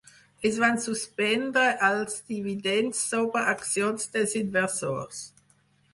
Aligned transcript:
Es 0.49 0.55
van 0.61 0.79
suspendre 0.85 1.65
els 1.89 2.17
dividends 2.31 3.05
sobre 3.13 3.45
accions 3.53 4.11
dels 4.17 4.37
inversors. 4.45 5.25